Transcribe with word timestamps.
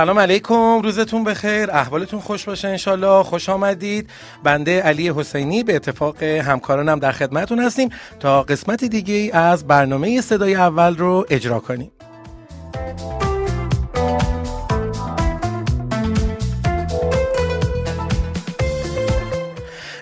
سلام 0.00 0.18
علیکم 0.18 0.82
روزتون 0.82 1.24
بخیر 1.24 1.70
احوالتون 1.70 2.20
خوش 2.20 2.44
باشه 2.44 2.68
انشالله 2.68 3.22
خوش 3.22 3.48
آمدید. 3.48 4.10
بنده 4.44 4.82
علی 4.82 5.12
حسینی 5.16 5.62
به 5.62 5.76
اتفاق 5.76 6.22
همکارانم 6.22 6.98
در 6.98 7.12
خدمتون 7.12 7.58
هستیم 7.58 7.88
تا 8.20 8.42
قسمت 8.42 8.84
دیگه 8.84 9.30
از 9.36 9.66
برنامه 9.66 10.20
صدای 10.20 10.54
اول 10.54 10.96
رو 10.96 11.26
اجرا 11.30 11.60
کنیم. 11.60 11.90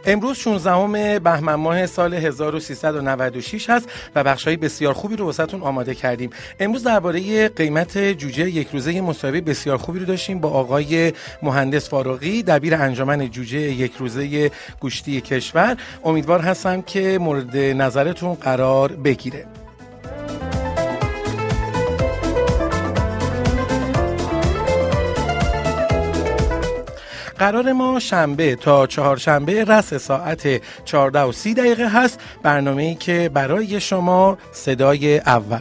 امروز 0.09 0.37
16 0.37 1.19
بهمن 1.19 1.55
ماه 1.55 1.87
سال 1.87 2.15
1396 2.15 3.71
هست 3.71 3.89
و 4.15 4.25
بخشای 4.25 4.57
بسیار 4.57 4.93
خوبی 4.93 5.17
رو 5.17 5.25
واسهتون 5.25 5.63
آماده 5.63 5.95
کردیم. 5.95 6.31
امروز 6.61 6.85
درباره 6.85 7.49
قیمت 7.49 7.99
جوجه 7.99 8.51
یک 8.51 8.69
روزه 8.73 9.01
مصاحبه 9.01 9.41
بسیار 9.41 9.77
خوبی 9.77 9.99
رو 9.99 10.07
داشتیم 10.07 10.39
با 10.39 10.51
آقای 10.51 11.13
مهندس 11.43 11.89
فاروقی 11.89 12.43
دبیر 12.43 12.75
انجمن 12.75 13.31
جوجه 13.31 13.59
یک 13.59 13.93
روزه 13.99 14.51
گوشتی 14.81 15.21
کشور. 15.21 15.77
امیدوار 16.05 16.41
هستم 16.41 16.83
که 16.83 17.19
مورد 17.19 17.57
نظرتون 17.57 18.35
قرار 18.35 18.93
بگیره. 18.93 19.47
قرار 27.39 27.73
ما 27.73 27.99
شنبه 27.99 28.57
تا 28.57 28.87
چهارشنبه 28.87 29.65
رس 29.65 29.95
ساعت 29.95 30.63
14 30.85 31.21
و 31.21 31.33
30 31.33 31.55
دقیقه 31.55 31.89
هست. 31.89 32.21
برنامه 32.43 32.83
ای 32.83 32.95
که 32.95 33.31
برای 33.35 33.81
شما 33.81 34.39
صدای 34.53 35.19
اول. 35.19 35.61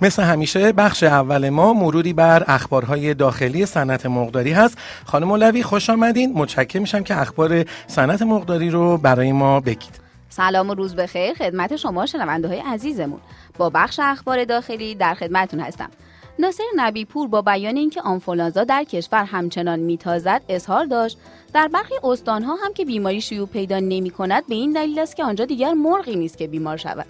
مثل 0.00 0.22
همیشه 0.22 0.72
بخش 0.72 1.02
اول 1.02 1.48
ما 1.48 1.72
مروری 1.72 2.12
بر 2.12 2.44
اخبارهای 2.46 3.14
داخلی 3.14 3.66
صنعت 3.66 4.06
مقداری 4.06 4.52
هست. 4.52 4.78
خانم 5.04 5.28
مولوی 5.28 5.62
خوش 5.62 5.90
آمدین. 5.90 6.32
متشکر 6.32 6.78
میشم 6.78 7.02
که 7.02 7.20
اخبار 7.20 7.64
صنعت 7.86 8.22
مقداری 8.22 8.70
رو 8.70 8.98
برای 8.98 9.32
ما 9.32 9.60
بگید. 9.60 10.03
سلام 10.36 10.70
و 10.70 10.74
روز 10.74 10.96
بخیر 10.96 11.34
خدمت 11.34 11.76
شما 11.76 12.06
شنونده 12.06 12.48
های 12.48 12.58
عزیزمون. 12.58 13.20
با 13.58 13.70
بخش 13.70 14.00
اخبار 14.02 14.44
داخلی 14.44 14.94
در 14.94 15.14
خدمتون 15.14 15.60
هستم. 15.60 15.90
ناصر 16.38 16.64
نبی 16.76 17.04
پور 17.04 17.28
با 17.28 17.42
بیان 17.42 17.76
اینکه 17.76 18.00
آنفولانزا 18.02 18.64
در 18.64 18.84
کشور 18.84 19.24
همچنان 19.24 19.78
میتازد 19.78 20.42
اظهار 20.48 20.84
داشت. 20.84 21.18
در 21.52 21.68
برخی 21.68 21.94
استانها 22.04 22.54
هم 22.54 22.72
که 22.74 22.84
بیماری 22.84 23.20
شیوع 23.20 23.48
پیدا 23.48 23.78
نمی 23.78 24.10
کند 24.10 24.46
به 24.46 24.54
این 24.54 24.72
دلیل 24.72 24.98
است 24.98 25.16
که 25.16 25.24
آنجا 25.24 25.44
دیگر 25.44 25.72
مرغی 25.72 26.16
نیست 26.16 26.38
که 26.38 26.46
بیمار 26.46 26.76
شود. 26.76 27.06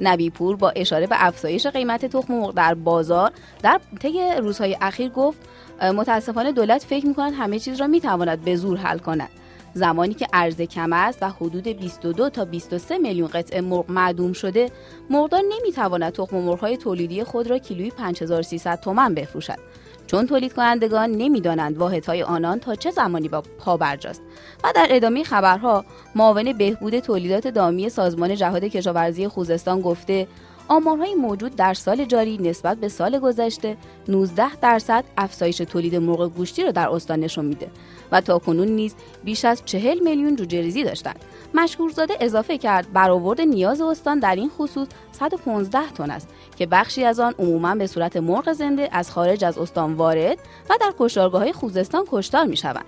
نبی 0.00 0.30
پور 0.30 0.56
با 0.56 0.70
اشاره 0.70 1.06
به 1.06 1.16
افزایش 1.18 1.66
قیمت 1.66 2.06
تخم 2.06 2.34
مرغ 2.34 2.54
در 2.54 2.74
بازار 2.74 3.32
در 3.62 3.80
طی 4.00 4.20
روزهای 4.38 4.76
اخیر 4.80 5.08
گفت 5.08 5.38
متاسفانه 5.82 6.52
دولت 6.52 6.84
فکر 6.84 7.06
می 7.06 7.14
کند 7.14 7.32
همه 7.38 7.58
چیز 7.58 7.80
را 7.80 7.86
می 7.86 8.00
تواند 8.00 8.40
به 8.40 8.56
زور 8.56 8.78
حل 8.78 8.98
کند. 8.98 9.30
زمانی 9.76 10.14
که 10.14 10.26
عرضه 10.32 10.66
کم 10.66 10.92
است 10.92 11.18
و 11.22 11.28
حدود 11.28 11.68
22 11.68 12.30
تا 12.30 12.44
23 12.44 12.98
میلیون 12.98 13.28
قطعه 13.28 13.60
مرغ 13.60 13.90
معدوم 13.90 14.32
شده 14.32 14.70
مرغدار 15.10 15.42
نمی‌تواند 15.48 16.12
تخم 16.12 16.36
مرغ‌های 16.36 16.76
تولیدی 16.76 17.24
خود 17.24 17.50
را 17.50 17.58
کیلویی 17.58 17.90
5300 17.90 18.80
تومان 18.80 19.14
بفروشد. 19.14 19.58
چون 20.06 20.26
تولید 20.26 20.52
کنندگان 20.52 21.10
نمی‌دانند 21.10 21.78
واحدهای 21.78 22.22
آنان 22.22 22.58
تا 22.58 22.74
چه 22.74 22.90
زمانی 22.90 23.28
با 23.28 23.42
پا 23.58 23.76
برجاست. 23.76 24.22
و 24.64 24.72
در 24.74 24.86
ادامه 24.90 25.24
خبرها 25.24 25.84
معاون 26.14 26.52
بهبود 26.52 26.98
تولیدات 26.98 27.48
دامی 27.48 27.88
سازمان 27.88 28.34
جهاد 28.34 28.64
کشاورزی 28.64 29.28
خوزستان 29.28 29.80
گفته 29.80 30.26
آمارهای 30.68 31.14
موجود 31.14 31.56
در 31.56 31.74
سال 31.74 32.04
جاری 32.04 32.38
نسبت 32.38 32.78
به 32.78 32.88
سال 32.88 33.18
گذشته 33.18 33.76
19 34.08 34.56
درصد 34.56 35.04
افزایش 35.16 35.56
تولید 35.56 35.96
مرغ 35.96 36.34
گوشتی 36.34 36.64
را 36.64 36.70
در 36.70 36.88
استان 36.88 37.20
نشان 37.20 37.44
میده 37.44 37.70
و 38.12 38.20
تا 38.20 38.38
کنون 38.38 38.68
نیز 38.68 38.94
بیش 39.24 39.44
از 39.44 39.62
40 39.64 39.98
میلیون 39.98 40.36
جوجه 40.36 40.60
ریزی 40.60 40.84
داشتند. 40.84 41.24
مشکورزاده 41.54 42.14
اضافه 42.20 42.58
کرد 42.58 42.92
برآورد 42.92 43.40
نیاز 43.40 43.80
استان 43.80 44.18
در 44.18 44.34
این 44.34 44.50
خصوص 44.58 44.88
115 45.12 45.90
تن 45.90 46.10
است 46.10 46.28
که 46.56 46.66
بخشی 46.66 47.04
از 47.04 47.20
آن 47.20 47.34
عموما 47.38 47.74
به 47.74 47.86
صورت 47.86 48.16
مرغ 48.16 48.52
زنده 48.52 48.88
از 48.92 49.10
خارج 49.10 49.44
از 49.44 49.58
استان 49.58 49.92
وارد 49.94 50.38
و 50.70 50.74
در 50.80 50.92
کشتارگاه 50.98 51.52
خوزستان 51.52 52.04
کشتار 52.10 52.46
می 52.46 52.56
شوند. 52.56 52.84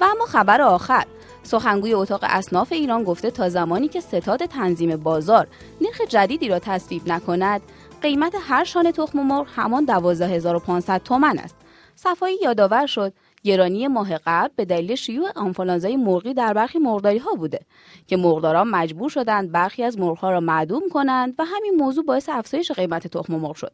و 0.00 0.04
اما 0.04 0.24
خبر 0.24 0.60
آخر 0.60 1.04
سخنگوی 1.42 1.94
اتاق 1.94 2.20
اصناف 2.22 2.72
ایران 2.72 3.04
گفته 3.04 3.30
تا 3.30 3.48
زمانی 3.48 3.88
که 3.88 4.00
ستاد 4.00 4.46
تنظیم 4.46 4.96
بازار 4.96 5.46
نرخ 5.80 6.00
جدیدی 6.08 6.48
را 6.48 6.58
تصویب 6.58 7.02
نکند 7.06 7.62
قیمت 8.02 8.34
هر 8.40 8.64
شانه 8.64 8.92
تخم 8.92 9.22
مرغ 9.22 9.46
همان 9.56 9.84
12500 9.84 11.02
تومان 11.02 11.38
است. 11.38 11.56
صفایی 11.94 12.36
یادآور 12.42 12.86
شد 12.86 13.12
گرانی 13.42 13.88
ماه 13.88 14.18
قبل 14.26 14.52
به 14.56 14.64
دلیل 14.64 14.94
شیوع 14.94 15.30
آنفولانزای 15.36 15.96
مرغی 15.96 16.34
در 16.34 16.52
برخی 16.52 16.78
مرغداری 16.78 17.18
ها 17.18 17.34
بوده 17.34 17.60
که 18.06 18.16
مرغداران 18.16 18.68
مجبور 18.68 19.10
شدند 19.10 19.52
برخی 19.52 19.82
از 19.82 19.98
مرغها 19.98 20.30
را 20.30 20.40
معدوم 20.40 20.82
کنند 20.92 21.34
و 21.38 21.44
همین 21.44 21.74
موضوع 21.74 22.04
باعث 22.04 22.28
افزایش 22.28 22.72
قیمت 22.72 23.06
تخم 23.06 23.34
مرغ 23.34 23.54
شد. 23.54 23.72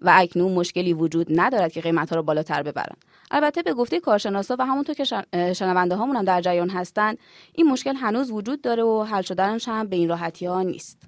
و 0.00 0.12
اکنون 0.14 0.52
مشکلی 0.52 0.92
وجود 0.92 1.26
ندارد 1.30 1.72
که 1.72 1.80
قیمت 1.80 2.10
ها 2.10 2.16
را 2.16 2.22
بالاتر 2.22 2.62
ببرند. 2.62 3.04
البته 3.32 3.62
به 3.62 3.74
گفته 3.74 4.00
کارشناسا 4.00 4.56
و 4.58 4.66
همونطور 4.66 4.94
که 4.94 5.04
شنونده 5.52 5.96
هامون 5.96 6.16
هم 6.16 6.24
در 6.24 6.40
جریان 6.40 6.70
هستند 6.70 7.18
این 7.54 7.66
مشکل 7.66 7.96
هنوز 7.96 8.30
وجود 8.30 8.60
داره 8.60 8.82
و 8.82 9.02
حل 9.02 9.22
شدنش 9.22 9.68
هم 9.68 9.88
به 9.88 9.96
این 9.96 10.08
راحتی 10.08 10.46
ها 10.46 10.62
نیست. 10.62 11.02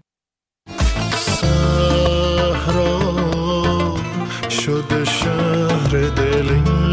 شده 4.51 5.05
شهر 5.05 5.91
دل 5.91 6.84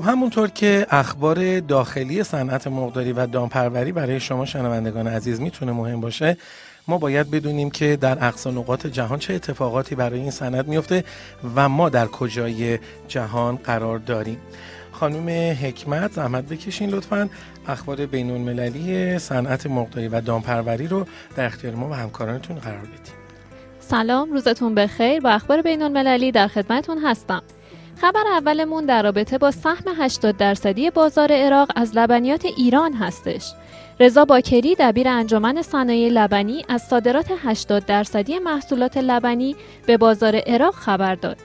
خب 0.00 0.06
همونطور 0.08 0.48
که 0.48 0.86
اخبار 0.90 1.60
داخلی 1.60 2.22
صنعت 2.22 2.66
مقداری 2.66 3.12
و 3.12 3.26
دامپروری 3.26 3.92
برای 3.92 4.20
شما 4.20 4.44
شنوندگان 4.46 5.06
عزیز 5.06 5.40
می‌تونه 5.40 5.72
مهم 5.72 6.00
باشه 6.00 6.36
ما 6.88 6.98
باید 6.98 7.30
بدونیم 7.30 7.70
که 7.70 7.96
در 7.96 8.24
اقصا 8.28 8.50
نقاط 8.50 8.86
جهان 8.86 9.18
چه 9.18 9.34
اتفاقاتی 9.34 9.94
برای 9.94 10.20
این 10.20 10.30
صنعت 10.30 10.68
میفته 10.68 11.04
و 11.54 11.68
ما 11.68 11.88
در 11.88 12.06
کجای 12.06 12.78
جهان 13.08 13.56
قرار 13.56 13.98
داریم. 13.98 14.38
خانم 14.92 15.28
حکمت 15.62 16.12
زحمت 16.12 16.44
بکشین 16.44 16.90
لطفا 16.90 17.28
اخبار 17.68 18.06
بین 18.06 18.30
المللی 18.30 19.18
صنعت 19.18 19.66
مرغداری 19.66 20.08
و 20.08 20.20
دامپروری 20.20 20.86
رو 20.86 21.06
در 21.36 21.44
اختیار 21.44 21.74
ما 21.74 21.88
و 21.88 21.94
همکارانتون 21.94 22.56
قرار 22.56 22.80
بدیم 22.80 23.14
سلام 23.80 24.32
روزتون 24.32 24.74
بخیر. 24.74 25.20
با 25.20 25.30
اخبار 25.30 25.62
بین 25.62 25.82
المللی 25.82 26.32
در 26.32 26.48
خدمتون 26.48 26.98
هستم. 26.98 27.42
خبر 28.00 28.26
اولمون 28.26 28.86
در 28.86 29.02
رابطه 29.02 29.38
با 29.38 29.50
سهم 29.50 29.84
80 29.98 30.36
درصدی 30.36 30.90
بازار 30.90 31.32
عراق 31.32 31.70
از 31.76 31.96
لبنیات 31.96 32.44
ایران 32.44 32.92
هستش. 32.92 33.52
رضا 34.00 34.24
باکری 34.24 34.74
دبیر 34.78 35.08
انجمن 35.08 35.62
صنایع 35.62 36.08
لبنی 36.08 36.64
از 36.68 36.82
صادرات 36.82 37.26
80 37.44 37.86
درصدی 37.86 38.38
محصولات 38.38 38.96
لبنی 38.96 39.56
به 39.86 39.96
بازار 39.96 40.36
عراق 40.36 40.74
خبر 40.74 41.14
داد. 41.14 41.36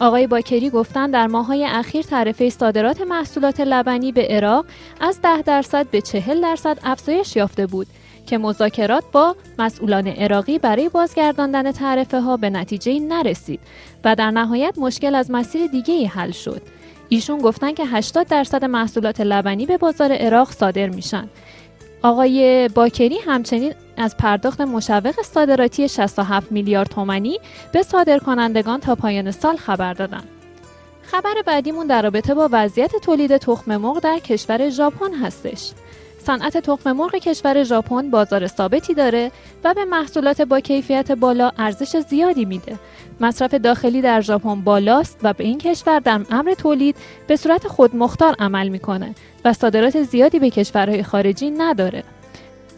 آقای 0.00 0.26
باکری 0.26 0.70
گفتند 0.70 1.12
در 1.12 1.26
ماهای 1.26 1.64
اخیر 1.64 2.02
تعرفه 2.02 2.50
صادرات 2.50 3.00
محصولات 3.00 3.60
لبنی 3.60 4.12
به 4.12 4.26
عراق 4.26 4.66
از 5.00 5.22
10 5.22 5.42
درصد 5.42 5.86
به 5.90 6.00
40 6.00 6.40
درصد 6.40 6.78
افزایش 6.84 7.36
یافته 7.36 7.66
بود 7.66 7.86
که 8.26 8.38
مذاکرات 8.38 9.04
با 9.12 9.36
مسئولان 9.58 10.06
عراقی 10.06 10.58
برای 10.58 10.88
بازگرداندن 10.88 11.72
تعرفه 11.72 12.20
ها 12.20 12.36
به 12.36 12.50
نتیجه 12.50 13.00
نرسید 13.00 13.60
و 14.04 14.14
در 14.14 14.30
نهایت 14.30 14.74
مشکل 14.78 15.14
از 15.14 15.30
مسیر 15.30 15.66
دیگه 15.66 16.06
حل 16.08 16.30
شد. 16.30 16.62
ایشون 17.08 17.38
گفتن 17.38 17.72
که 17.74 17.86
80 17.86 18.26
درصد 18.26 18.64
محصولات 18.64 19.20
لبنی 19.20 19.66
به 19.66 19.76
بازار 19.76 20.12
عراق 20.12 20.50
صادر 20.50 20.88
میشن. 20.88 21.28
آقای 22.02 22.68
باکری 22.68 23.18
همچنین 23.26 23.74
از 23.96 24.16
پرداخت 24.16 24.60
مشوق 24.60 25.22
صادراتی 25.22 25.88
67 25.88 26.52
میلیارد 26.52 26.88
تومانی 26.88 27.38
به 27.72 27.82
صادرکنندگان 27.82 28.80
تا 28.80 28.94
پایان 28.94 29.30
سال 29.30 29.56
خبر 29.56 29.94
دادند. 29.94 30.28
خبر 31.02 31.34
بعدیمون 31.46 31.86
در 31.86 32.02
رابطه 32.02 32.34
با 32.34 32.48
وضعیت 32.52 32.96
تولید 32.96 33.36
تخم 33.36 33.76
مرغ 33.76 33.98
در 33.98 34.18
کشور 34.18 34.68
ژاپن 34.68 35.14
هستش. 35.14 35.72
صنعت 36.26 36.58
تخم 36.58 36.92
مرغ 36.92 37.14
کشور 37.14 37.64
ژاپن 37.64 38.10
بازار 38.10 38.46
ثابتی 38.46 38.94
داره 38.94 39.30
و 39.64 39.74
به 39.74 39.84
محصولات 39.84 40.42
با 40.42 40.60
کیفیت 40.60 41.12
بالا 41.12 41.50
ارزش 41.58 41.96
زیادی 41.96 42.44
میده. 42.44 42.78
مصرف 43.20 43.54
داخلی 43.54 44.02
در 44.02 44.20
ژاپن 44.20 44.60
بالاست 44.60 45.18
و 45.22 45.32
به 45.32 45.44
این 45.44 45.58
کشور 45.58 45.98
در 45.98 46.20
امر 46.30 46.54
تولید 46.54 46.96
به 47.26 47.36
صورت 47.36 47.68
خودمختار 47.68 48.34
عمل 48.38 48.68
می‌کنه 48.68 49.14
و 49.44 49.52
صادرات 49.52 50.02
زیادی 50.02 50.38
به 50.38 50.50
کشورهای 50.50 51.02
خارجی 51.02 51.50
نداره. 51.50 52.02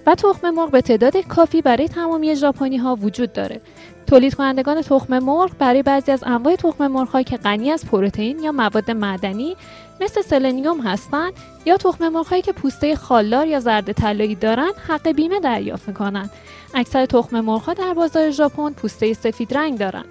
و 0.06 0.14
تخم 0.14 0.50
مرغ 0.50 0.70
به 0.70 0.80
تعداد 0.80 1.16
کافی 1.16 1.62
برای 1.62 1.88
تمامی 1.88 2.36
ژاپنی 2.36 2.76
ها 2.76 2.94
وجود 2.94 3.32
داره. 3.32 3.60
تولید 4.06 4.34
کنندگان 4.34 4.82
تخم 4.82 5.18
مرغ 5.18 5.50
برای 5.58 5.82
بعضی 5.82 6.12
از 6.12 6.24
انواع 6.26 6.56
تخم 6.56 6.86
مرغ 6.86 7.20
که 7.20 7.36
غنی 7.36 7.70
از 7.70 7.84
پروتئین 7.84 8.38
یا 8.38 8.52
مواد 8.52 8.90
معدنی 8.90 9.56
مثل 10.00 10.22
سلنیوم 10.22 10.80
هستند 10.80 11.32
یا 11.64 11.76
تخم 11.76 12.08
مرغ 12.08 12.40
که 12.40 12.52
پوسته 12.52 12.96
خالدار 12.96 13.46
یا 13.46 13.60
زرده 13.60 13.92
طلایی 13.92 14.34
دارند 14.34 14.74
حق 14.88 15.08
بیمه 15.08 15.40
دریافت 15.40 15.88
می‌کنند. 15.88 16.30
اکثر 16.74 17.06
تخم 17.06 17.40
مرغ 17.40 17.72
در 17.72 17.94
بازار 17.94 18.30
ژاپن 18.30 18.72
پوسته 18.72 19.12
سفید 19.12 19.54
رنگ 19.54 19.78
دارند. 19.78 20.06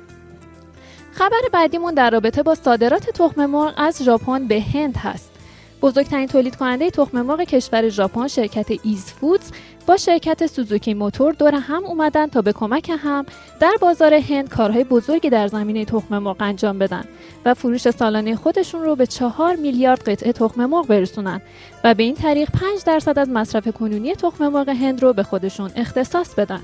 خبر 1.12 1.42
بعدیمون 1.52 1.94
در 1.94 2.10
رابطه 2.10 2.44
با 2.44 2.56
صادرات 2.56 3.10
تخم 3.10 3.46
مرغ 3.46 3.74
از 3.78 4.04
ژاپن 4.04 4.48
به 4.48 4.62
هند 4.62 4.98
هست. 4.98 5.35
بزرگترین 5.86 6.28
تولید 6.28 6.56
کننده 6.56 6.90
تخم 6.90 7.22
مرغ 7.22 7.42
کشور 7.42 7.90
ژاپن 7.90 8.28
شرکت 8.28 8.68
ایز 8.84 9.06
فودز 9.06 9.52
با 9.88 9.98
شرکت 9.98 10.48
سوزوکی 10.48 10.94
موتور 10.94 11.34
دور 11.34 11.56
هم 11.56 11.86
اومدن 11.86 12.28
تا 12.28 12.42
به 12.42 12.54
کمک 12.54 12.92
هم 13.00 13.26
در 13.60 13.74
بازار 13.82 14.14
هند 14.14 14.50
کارهای 14.50 14.84
بزرگی 14.84 15.30
در 15.30 15.48
زمینه 15.48 15.86
تخم 15.86 16.18
مرغ 16.18 16.36
انجام 16.40 16.80
بدن 16.80 17.04
و 17.46 17.54
فروش 17.54 17.90
سالانه 17.90 18.36
خودشون 18.36 18.82
رو 18.82 18.96
به 18.96 19.08
چهار 19.08 19.56
میلیارد 19.56 20.10
قطعه 20.10 20.32
تخم 20.32 20.66
مرغ 20.66 20.88
برسونن 20.88 21.42
و 21.84 21.94
به 21.94 22.04
این 22.04 22.16
طریق 22.16 22.50
5 22.52 22.84
درصد 22.86 23.20
از 23.20 23.30
مصرف 23.30 23.68
کنونی 23.68 24.16
تخم 24.16 24.48
مرغ 24.48 24.70
هند 24.70 25.02
رو 25.02 25.14
به 25.14 25.24
خودشون 25.24 25.72
اختصاص 25.76 26.36
بدن. 26.36 26.62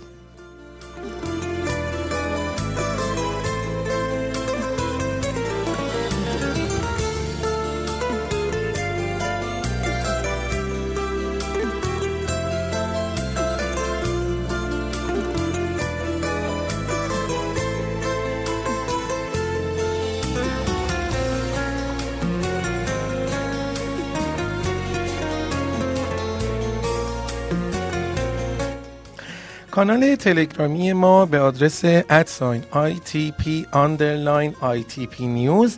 کانال 29.71 30.15
تلگرامی 30.15 30.93
ما 30.93 31.25
به 31.25 31.39
آدرس 31.39 31.81
ادساین 31.85 32.63
ITP 32.73 33.43
underline 33.73 34.63
ITP 34.63 35.19
نیوز 35.19 35.77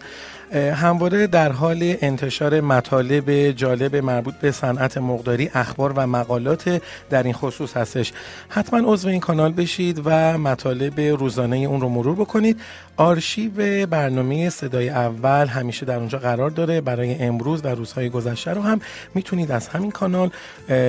همواره 0.54 1.28
در 1.28 1.51
حال 1.51 1.95
انتشار 2.01 2.62
مطالب 2.62 3.51
جالب 3.51 3.95
مربوط 3.95 4.34
به 4.34 4.51
صنعت 4.51 4.98
مقداری 4.98 5.50
اخبار 5.54 5.94
و 5.95 6.07
مقالات 6.07 6.81
در 7.10 7.24
این 7.24 7.34
خصوص 7.34 7.78
هستش. 7.78 8.13
حتما 8.50 8.94
عضو 8.94 9.07
این 9.07 9.19
کانال 9.19 9.51
بشید 9.51 10.01
و 10.06 10.38
مطالب 10.38 11.00
روزانه 11.00 11.57
اون 11.57 11.81
رو 11.81 11.89
مرور 11.89 12.16
بکنید. 12.16 12.62
آرشیو 12.98 13.86
برنامه 13.88 14.50
صدای 14.50 14.89
اول 14.89 15.48
همیشه 15.48 15.86
در 15.86 15.98
اونجا 15.98 16.18
قرار 16.18 16.50
داره. 16.50 16.81
برای 16.81 17.16
امروز 17.16 17.66
و 17.66 17.68
روزهای 17.68 18.10
گذشته 18.10 18.51
رو 18.51 18.62
هم 18.62 18.80
می‌تونید 19.16 19.51
از 19.51 19.68
همین 19.68 19.92
کانال 19.92 20.30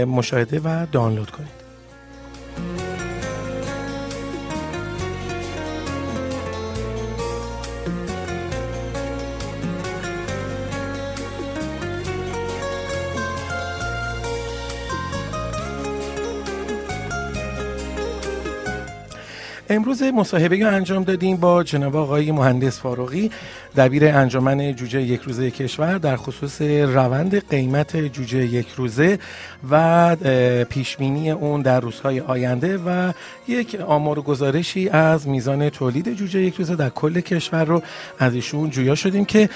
مشاهده 0.07 0.61
و 0.65 0.87
دانلود 0.93 1.31
کنید. 1.31 1.64
Música 2.57 3.14
امروز 19.75 20.03
مصاحبه 20.03 20.67
انجام 20.67 21.05
دادیم 21.05 21.37
با 21.37 21.63
جناب 21.63 21.97
آقای 21.97 22.33
مهندس 22.33 22.81
فاروقی 22.81 23.31
دبیر 23.77 24.09
انجمن 24.09 24.75
جوجه 24.75 25.03
یک 25.03 25.21
روزه 25.21 25.51
کشور 25.51 25.99
در 25.99 26.17
خصوص 26.17 26.63
روند 26.63 27.49
قیمت 27.49 27.97
جوجه 27.97 28.39
یک 28.39 28.69
روزه 28.77 29.19
و 29.71 30.17
پیشبینی 30.65 31.31
اون 31.31 31.63
در 31.63 31.81
روزهای 31.81 32.21
آینده 32.21 32.79
و 32.79 33.13
یک 33.49 33.75
آمار 33.75 34.19
و 34.19 34.23
گزارشی 34.23 34.89
از 34.89 35.29
میزان 35.29 35.69
تولید 35.69 36.15
جوجه 36.15 36.41
یک 36.41 36.55
روزه 36.55 36.77
در 36.77 36.91
کل 36.91 37.21
کشور 37.21 37.65
رو 37.65 37.83
از 38.19 38.35
ایشون 38.35 38.71
جویا 38.71 38.95
شدیم 38.95 39.25
که 39.25 39.49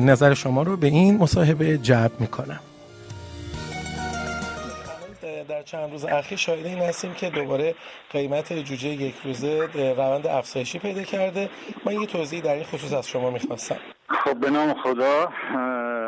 نظر 0.00 0.34
شما 0.34 0.62
رو 0.62 0.76
به 0.76 0.86
این 0.86 1.16
مصاحبه 1.16 1.78
جلب 1.78 2.12
می‌کنم. 2.20 2.60
چند 5.66 5.92
روز 5.92 6.04
اخیر 6.04 6.38
شاهد 6.38 6.66
این 6.66 6.78
هستیم 6.78 7.14
که 7.14 7.30
دوباره 7.30 7.74
قیمت 8.10 8.52
جوجه 8.52 8.88
یک 8.88 9.14
روزه 9.24 9.68
روند 9.74 10.26
افزایشی 10.26 10.78
پیدا 10.78 11.02
کرده. 11.02 11.48
من 11.84 11.92
یه 11.92 12.06
توضیح 12.06 12.40
در 12.40 12.54
این 12.54 12.64
خصوص 12.64 12.92
از 12.92 13.08
شما 13.08 13.30
می‌خواستم. 13.30 13.78
خب 14.08 14.40
به 14.40 14.50
نام 14.50 14.74
خدا. 14.74 15.32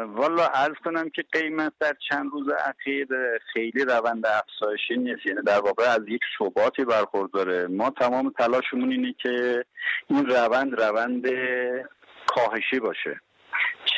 والا 0.07 0.45
عرض 0.45 0.75
کنم 0.85 1.11
که 1.11 1.25
قیمت 1.33 1.73
در 1.81 1.93
چند 2.11 2.31
روز 2.33 2.47
اخیر 2.49 3.09
خیلی 3.53 3.85
روند 3.85 4.27
افزایشی 4.27 4.97
نیست. 4.97 5.27
یعنی 5.27 5.43
در 5.47 5.61
واقع 5.61 5.85
از 5.85 6.01
یک 6.09 6.21
ثباتی 6.39 6.85
برخورداره. 6.85 7.67
ما 7.67 7.91
تمام 7.91 8.33
تلاشمون 8.39 8.93
اینه 8.93 9.15
که 9.23 9.65
این 10.07 10.27
روند 10.27 10.81
روند 10.81 11.27
کاهشی 12.27 12.81
باشه. 12.81 13.21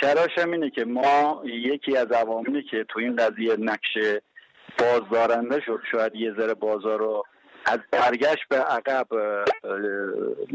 چراش 0.01 0.39
هم 0.39 0.53
اینه 0.53 0.71
که 0.71 0.85
ما 0.85 1.43
یکی 1.45 1.97
از 1.97 2.13
عواملی 2.13 2.63
که 2.63 2.85
تو 2.89 2.99
این 2.99 3.17
قضیه 3.17 3.57
نقشه 3.57 4.23
بازدارنده 4.79 5.61
شد 5.61 5.81
شاید 5.91 6.15
یه 6.15 6.35
ذره 6.39 6.55
بازار 6.55 6.99
رو 6.99 7.25
از 7.67 7.79
برگشت 7.91 8.49
به 8.49 8.57
عقب 8.57 9.07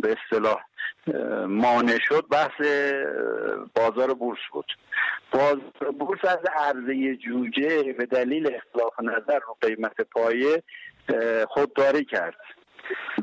به 0.01 0.17
اصطلاح 0.17 0.61
مانع 1.47 1.97
شد 2.07 2.25
بحث 2.31 2.61
بازار 3.75 4.13
بورس 4.13 4.39
بود. 4.51 4.65
بازار 5.31 5.91
بورس 5.99 6.25
از 6.25 6.39
عرضه 6.55 7.15
جوجه 7.15 7.93
به 7.93 8.05
دلیل 8.05 8.55
اختلاف 8.55 8.99
نظر 8.99 9.39
رو 9.39 9.57
قیمت 9.61 10.01
پایه 10.01 10.63
خودداری 11.47 12.05
کرد. 12.05 12.35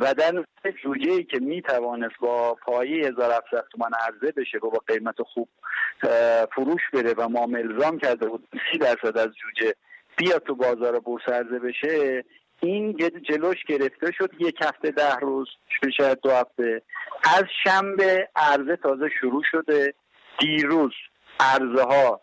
و 0.00 0.14
در 0.14 0.44
جوجه 0.82 1.12
ای 1.12 1.24
که 1.24 1.38
می 1.38 1.62
توانست 1.62 2.14
با 2.20 2.54
پایه 2.54 3.06
1700 3.06 3.64
تومان 3.72 3.90
عرضه 3.94 4.32
بشه 4.36 4.58
و 4.58 4.70
با 4.70 4.82
قیمت 4.86 5.22
خوب 5.22 5.48
فروش 6.54 6.80
بره 6.92 7.14
و 7.16 7.28
ما 7.28 7.58
الزام 7.58 7.98
کرده 7.98 8.26
بود 8.26 8.48
30 8.72 8.78
درصد 8.78 9.18
از 9.18 9.28
جوجه 9.28 9.74
بیا 10.16 10.38
تو 10.38 10.54
بازار 10.54 11.00
بورس 11.00 11.28
عرضه 11.28 11.58
بشه 11.58 12.24
این 12.60 12.96
جلوش 13.30 13.56
گرفته 13.68 14.12
شد 14.18 14.30
یک 14.38 14.56
هفته 14.62 14.90
ده 14.90 15.16
روز 15.16 15.48
شاید 15.96 16.18
دو 16.22 16.30
هفته. 16.30 16.82
از 17.24 17.44
شنبه 17.64 18.28
عرضه 18.36 18.76
تازه 18.76 19.08
شروع 19.20 19.42
شده 19.50 19.94
دیروز 20.40 20.92
عرضه 21.40 21.82
ها 21.82 22.20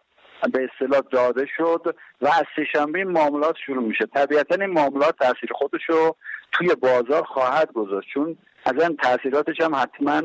به 0.53 0.69
اصطلاح 0.71 1.01
داده 1.11 1.45
شد 1.57 1.95
و 2.21 2.27
از 2.27 2.43
سهشنبه 2.55 2.99
این 2.99 3.07
معاملات 3.07 3.55
شروع 3.65 3.83
میشه. 3.83 4.05
طبیعتا 4.05 4.55
این 4.55 4.69
معاملات 4.69 5.15
تاثیر 5.17 5.49
خودشو 5.53 6.15
توی 6.51 6.75
بازار 6.75 7.23
خواهد 7.23 7.71
گذاشت 7.73 8.07
چون 8.13 8.37
از 8.65 8.83
این 8.83 8.97
تاثیراتش 8.97 9.61
هم 9.61 9.75
حتما 9.75 10.21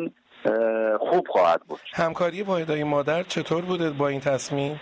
خوب 0.99 1.27
خواهد 1.29 1.61
بود. 1.69 1.81
همکاری 1.95 2.43
واحدهای 2.43 2.85
مادر 2.85 3.23
چطور 3.23 3.63
بوده 3.63 3.91
با 3.91 4.09
این 4.09 4.21
تصمیم؟ 4.21 4.81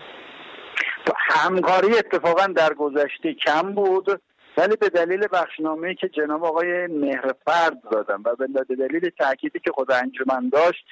همکاری 1.16 1.98
اتفاقا 1.98 2.46
در 2.46 2.74
گذشته 2.74 3.34
کم 3.34 3.72
بود 3.72 4.20
ولی 4.56 4.76
به 4.76 4.88
دلیل 4.88 5.26
بخشنامه 5.32 5.94
که 5.94 6.08
جناب 6.08 6.44
آقای 6.44 6.86
مهرفرد 6.86 7.82
دادن 7.92 8.22
و 8.24 8.36
به 8.68 8.76
دلیل 8.76 9.10
تاکیدی 9.18 9.60
که 9.60 9.70
خود 9.72 9.92
انجمن 9.92 10.48
داشت 10.48 10.84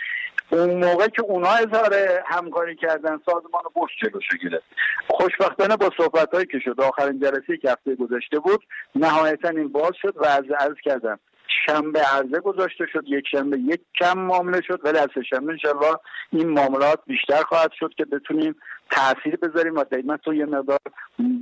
اون 0.50 0.85
موقع 0.85 1.07
که 1.07 1.23
اونا 1.23 1.49
اظهار 1.49 1.95
همکاری 2.26 2.76
کردن 2.76 3.21
سازمان 3.26 3.62
بورس 3.75 3.90
جلوشو 4.02 4.37
گرفت. 4.43 4.64
خوشبختانه 5.09 5.76
با 5.76 5.90
صحبت 5.97 6.35
هایی 6.35 6.47
که 6.47 6.59
شد 6.59 6.81
آخرین 6.81 7.21
جلسه 7.21 7.57
که 7.57 7.71
هفته 7.71 7.95
گذاشته 7.95 8.38
بود 8.38 8.61
نهایتا 8.95 9.49
این 9.49 9.69
باز 9.69 9.93
شد 10.02 10.14
و 10.17 10.25
از 10.25 10.45
عرض 10.59 10.76
کردم 10.85 11.19
شنبه 11.66 12.00
عرضه 12.00 12.40
گذاشته 12.40 12.87
شد 12.92 13.04
یک 13.07 13.25
شنبه 13.30 13.59
یک 13.59 13.80
کم 14.00 14.19
معامله 14.19 14.61
شد 14.61 14.80
ولی 14.85 14.99
از 14.99 15.09
شنبه 15.30 15.52
انشالله 15.52 15.97
این 16.33 16.49
معاملات 16.49 17.00
بیشتر 17.07 17.42
خواهد 17.42 17.71
شد 17.78 17.95
که 17.97 18.04
بتونیم 18.04 18.57
تاثیر 18.90 19.37
بذاریم 19.37 19.75
و 19.75 19.85
قیمت 19.85 20.21
تو 20.21 20.35
یه 20.35 20.47
مقدار 20.47 20.78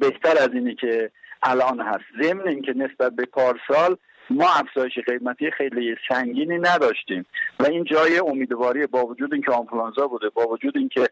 بهتر 0.00 0.42
از 0.42 0.48
اینی 0.52 0.74
که 0.74 1.10
الان 1.42 1.80
هست. 1.80 2.04
ضمن 2.22 2.48
اینکه 2.48 2.72
نسبت 2.72 3.12
به 3.12 3.24
پارسال 3.24 3.96
ما 4.30 4.46
افزایش 4.48 4.98
قیمتی 5.06 5.50
خیلی 5.50 5.96
سنگینی 6.08 6.58
نداشتیم 6.58 7.26
و 7.60 7.66
این 7.66 7.84
جای 7.84 8.18
امیدواری 8.18 8.86
با 8.86 9.06
وجود 9.06 9.32
اینکه 9.34 9.52
آنفلانزا 9.52 10.06
بوده 10.06 10.28
با 10.28 10.46
وجود 10.46 10.76
اینکه 10.76 11.08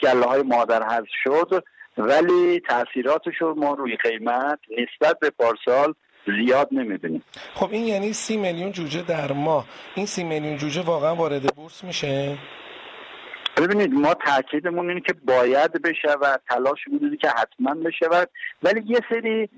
گله 0.00 0.26
های 0.26 0.42
مادر 0.42 0.82
حذف 0.82 1.08
شد 1.24 1.64
ولی 1.98 2.60
تاثیراتش 2.60 3.34
رو 3.40 3.54
ما 3.54 3.74
روی 3.74 3.96
قیمت 3.96 4.58
نسبت 4.78 5.18
به 5.18 5.30
پارسال 5.30 5.94
زیاد 6.26 6.68
نمی‌بینیم. 6.72 7.22
خب 7.54 7.68
این 7.72 7.84
یعنی 7.86 8.12
سی 8.12 8.36
میلیون 8.36 8.72
جوجه 8.72 9.02
در 9.02 9.32
ماه. 9.32 9.66
این 9.94 10.06
سی 10.06 10.24
میلیون 10.24 10.56
جوجه 10.56 10.82
واقعا 10.82 11.14
وارد 11.14 11.42
بورس 11.42 11.84
میشه؟ 11.84 12.38
ببینید 13.56 13.92
ما 13.92 14.14
تاکیدمون 14.14 14.88
اینه 14.88 15.00
که 15.00 15.12
باید 15.12 15.72
بشود 15.82 16.40
تلاش 16.48 16.78
اینه 16.86 17.16
که 17.16 17.28
حتما 17.28 17.74
بشود. 17.74 18.28
ولی 18.62 18.82
یه 18.86 19.00
سری 19.08 19.48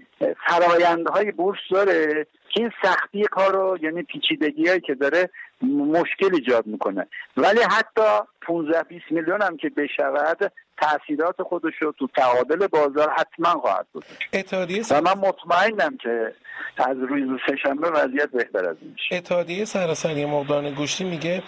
فرایندهای 0.49 1.33
بورس 1.33 1.59
داره 1.71 2.27
این 2.57 2.71
سختی 2.83 3.23
کار 3.23 3.53
رو 3.53 3.79
یعنی 3.83 4.03
پیچیدگی 4.03 4.69
هایی 4.69 4.81
که 4.81 4.95
داره 4.95 5.31
مشکل 5.63 6.35
ایجاد 6.35 6.67
می‌کنه. 6.67 7.07
ولی 7.37 7.61
حتی 7.61 8.25
15 8.43 8.83
20 8.83 9.05
میلیون 9.11 9.43
هم 9.43 9.57
که 9.57 9.69
بشود 9.69 10.53
تاثیرات 10.81 11.43
خودش 11.43 11.75
رو 11.81 11.93
تو 11.93 12.09
تعادل 12.17 12.67
بازار 12.67 13.11
حتما 13.11 13.61
خواهد 13.61 13.87
بود. 13.93 14.05
اتحادیه 14.33 14.83
و 14.91 15.01
من 15.01 15.15
مطمئنم 15.19 15.97
که 15.97 16.35
از 16.77 16.97
روز 16.97 17.41
سهشنبه 17.49 17.91
وضعیت 17.91 18.31
بهتر 18.31 18.69
از 18.69 18.77
این 18.81 18.91
میشه. 18.91 19.15
اتحادیه 19.15 19.65
سراسری 19.65 20.27
مقدار 20.27 20.71
گوشتی 20.71 21.05
میگه 21.05 21.43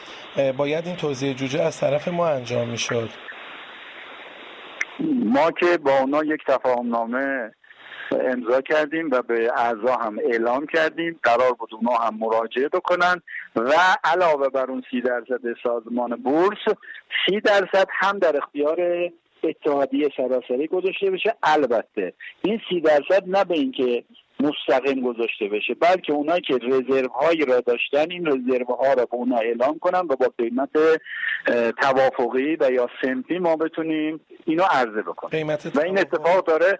باید 0.56 0.86
این 0.86 0.96
توزیع 0.96 1.32
جوجه 1.34 1.62
از 1.62 1.80
طرف 1.80 2.08
ما 2.08 2.28
انجام 2.28 2.68
می‌شد. 2.68 3.10
ما 5.24 5.50
که 5.50 5.78
با 5.78 5.98
اونا 5.98 6.24
یک 6.24 6.40
تفاهم 6.46 6.88
نامه 6.88 7.52
امضا 8.12 8.60
کردیم 8.60 9.10
و 9.10 9.22
به 9.22 9.50
اعضا 9.56 9.94
هم 9.94 10.18
اعلام 10.18 10.66
کردیم. 10.66 11.20
قرار 11.22 11.52
بود 11.52 11.68
اونا 11.74 11.96
هم 11.96 12.16
مراجعه 12.18 12.68
بکنن. 12.68 13.22
و 13.56 13.72
علاوه 14.04 14.48
بر 14.48 14.70
اون 14.70 14.82
سی 14.90 15.00
درصد 15.00 15.40
سازمان 15.62 16.16
بورس 16.16 16.58
سی 17.26 17.40
درصد 17.40 17.86
هم 17.90 18.18
در 18.18 18.36
اختیار 18.36 19.10
اتحادیه 19.42 20.10
سراسری 20.16 20.66
گذاشته 20.66 21.10
بشه. 21.10 21.34
البته 21.42 22.12
این 22.42 22.60
سی 22.68 22.80
درصد 22.80 23.22
نه 23.26 23.44
به 23.44 23.54
اینکه 23.54 24.04
مستقیم 24.40 25.00
گذاشته 25.00 25.48
بشه 25.48 25.74
بلکه 25.74 26.12
اونایی 26.12 26.40
که 26.40 26.54
رزرو 26.54 27.08
هایی 27.08 27.44
را 27.44 27.60
داشتن 27.60 28.10
این 28.10 28.26
رزرو 28.26 28.74
ها 28.74 28.92
را 28.92 29.04
به 29.04 29.14
اونا 29.14 29.36
اعلام 29.36 29.78
کنن 29.78 29.98
و 29.98 30.16
با 30.16 30.32
قیمت 30.38 30.70
توافقی 31.82 32.56
و 32.60 32.70
یا 32.72 32.88
سنفی 33.02 33.38
ما 33.38 33.56
بتونیم 33.56 34.20
اینو 34.44 34.62
عرضه 34.62 35.02
بکنیم. 35.02 35.48
و 35.48 35.80
این 35.80 35.98
اتفاق 35.98 36.46
داره 36.46 36.78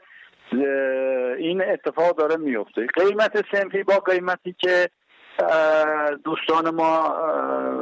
این 1.39 1.63
اتفاق 1.63 2.17
داره 2.17 2.37
میفته. 2.37 2.87
قیمت 2.87 3.45
سنفی 3.53 3.83
با 3.83 3.99
قیمتی 3.99 4.55
که 4.59 4.89
دوستان 6.25 6.75
ما 6.75 7.15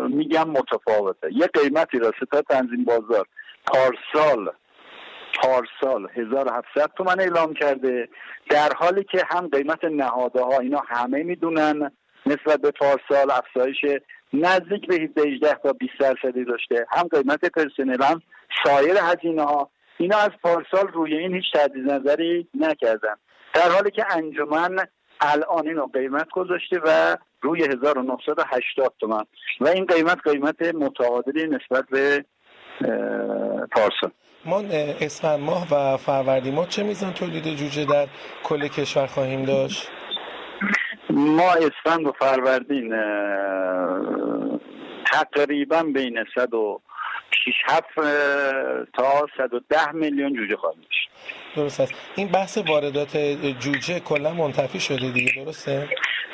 میگم 0.09 0.51
متفاوته. 0.51 1.29
یه 1.33 1.47
قیمتی 1.47 1.99
را 1.99 2.13
ستا 2.23 2.43
تنظیم 2.43 2.85
بازار. 2.85 3.27
پارسال 3.67 4.53
پارسال 5.43 6.09
1700 6.15 6.91
تومن 6.97 7.21
اعلام 7.21 7.55
کرده. 7.55 8.09
در 8.51 8.73
حالی 8.77 9.05
که 9.05 9.23
هم 9.31 9.49
قیمت 9.49 9.85
نهاده 9.85 10.41
ها 10.41 10.59
اینا 10.59 10.83
همه 10.89 11.23
می‌دونن. 11.23 11.91
نسبت 12.27 12.61
به 12.61 12.71
پارسال 12.71 13.31
افزایش 13.31 13.77
نزدیک 14.33 14.87
به 14.87 15.23
18 15.23 15.55
تا 15.55 15.73
20 15.73 15.93
درصدی 16.01 16.45
داشته. 16.45 16.87
هم 16.91 17.09
قیمت 17.09 17.45
پرسنل 17.45 18.03
هم 18.03 18.23
سایر 18.65 18.97
هزینه 18.97 19.43
ها 19.43 19.71
اینا 19.99 20.17
از 20.19 20.31
پارسال 20.43 20.89
روی 20.93 21.17
این 21.17 21.35
هیچ 21.35 21.45
تحدید 21.53 21.91
نظری 21.91 22.49
نکردن. 22.55 23.15
در 23.55 23.71
حالی 23.71 23.91
که 23.91 24.05
انجمن 24.11 24.77
الان 25.21 25.69
اینو 25.69 25.87
قیمت 25.87 26.29
گذاشته 26.31 26.81
و 26.85 27.17
روی 27.41 27.63
1980 27.65 28.95
تومن. 29.01 29.25
و 29.61 29.69
این 29.69 29.87
قیمت 29.87 30.19
قیمت 30.25 30.63
متعادلی 30.63 31.47
نسبت 31.47 31.85
به 31.91 32.25
پارسال. 33.73 34.11
ما 34.45 34.63
اسفند 35.01 35.41
ماه 35.41 35.67
و 35.71 35.97
فروردین 35.97 36.55
ماه 36.55 36.69
چه 36.69 36.83
میزان 36.83 37.13
تولید 37.13 37.45
جوجه 37.45 37.85
در 37.85 38.07
کل 38.45 38.69
کشور 38.69 39.07
خواهیم 39.07 39.45
داشت؟ 39.45 39.89
ما 41.11 41.53
اسفند 41.53 42.07
و 42.07 42.13
فروردین 42.13 42.95
تقریبا 45.13 45.83
بین 45.83 46.25
100 46.35 46.55
و 46.55 46.81
6 47.53 47.55
7 47.67 47.85
تا 48.97 49.27
110 49.37 49.93
میلیون 49.93 50.35
جوجه 50.35 50.57
خواهیم 50.57 50.81
داشت. 50.81 51.11
درست 51.57 51.81
است. 51.81 51.95
این 52.17 52.29
بحث 52.29 52.59
واردات 52.59 53.17
جوجه 53.61 54.01
کلا 54.01 54.35
منتفی 54.35 54.81
شده 54.81 55.11
دیگه 55.11 55.45
درسته؟ 55.45 55.89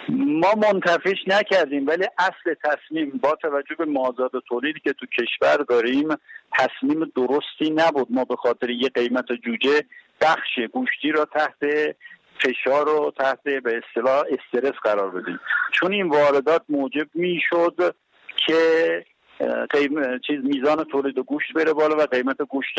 ما 0.09 0.55
منتفیش 0.55 1.19
نکردیم 1.27 1.87
ولی 1.87 2.07
اصل 2.19 2.55
تصمیم 2.65 3.21
با 3.23 3.37
توجه 3.43 3.75
به 3.79 3.85
مازاد 3.85 4.35
و 4.35 4.41
تولیدی 4.49 4.81
که 4.81 4.93
تو 4.93 5.07
کشور 5.07 5.57
داریم 5.57 6.09
تصمیم 6.53 7.13
درستی 7.17 7.71
نبود. 7.75 8.07
ما 8.11 8.25
به 8.25 8.37
خاطر 8.37 8.71
یه 8.71 8.89
قیمت 8.89 9.33
جوجه 9.45 9.83
بخش 10.21 10.59
گوشتی 10.73 11.13
را 11.13 11.25
تحت 11.25 11.57
فشار 12.39 12.87
رو 12.87 13.13
تحت 13.19 13.43
به 13.43 13.81
اصطلاح 13.85 14.23
استرس 14.31 14.75
قرار 14.83 15.11
بدیم. 15.11 15.41
چون 15.73 15.93
این 15.93 16.09
واردات 16.09 16.63
موجب 16.69 17.07
می‌شد 17.15 17.95
که. 18.47 19.05
چیز 20.27 20.41
میزان 20.43 20.85
تولید 20.85 21.19
گوشت 21.19 21.53
بره 21.55 21.73
بالا 21.73 21.97
و 21.97 22.07
قیمت 22.07 22.43
گوشت 22.43 22.75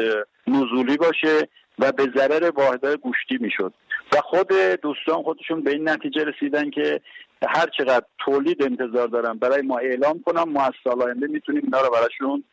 نزولی 0.48 0.98
باشه 0.98 1.48
و 1.80 1.92
به 1.92 2.08
ضرر 2.16 2.52
واحدهای 2.56 2.98
گوشتی 2.98 3.38
می‌شد. 3.40 3.74
و 4.12 4.18
خود 4.22 4.48
دوستان 4.82 5.24
خودشون 5.24 5.64
به 5.64 5.72
این 5.72 5.90
نتیجه 5.90 6.24
رسیدن 6.24 6.70
که 6.70 7.02
هر 7.48 7.66
چقدر 7.78 8.06
تولید 8.26 8.64
انتظار 8.64 9.08
دارن 9.08 9.38
برای 9.38 9.62
ما 9.62 9.78
اعلام 9.78 10.24
کنم 10.26 10.52
ما 10.52 10.64
از 10.64 10.74
سال 10.84 11.02
آینده 11.02 11.28
می‌تونیم 11.28 11.62
اینا 11.64 11.82
رو 11.82 11.90
براشون 11.90 12.44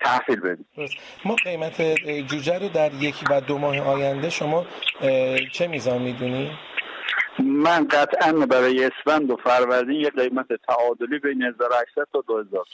تحصیل 0.00 0.40
بدیم. 0.40 0.66
ما 1.24 1.34
قیمت 1.44 1.82
جوجه 2.26 2.58
رو 2.58 2.68
در 2.68 2.90
یک 3.00 3.14
و 3.30 3.40
دو 3.40 3.58
ماه 3.58 3.80
آینده 3.80 4.30
شما 4.30 4.66
چه 5.52 5.66
میزان 5.66 6.02
می‌دونی؟ 6.02 6.50
من 7.38 7.88
قطعا 7.88 8.32
برای 8.32 8.84
اسفند 8.84 9.30
و 9.30 9.36
فروردین 9.36 10.00
یک 10.00 10.12
قیمت 10.12 10.46
تعادلی 10.68 11.18
بین 11.18 11.42
1800 11.42 12.06
تا 12.12 12.24
2000 12.28 12.64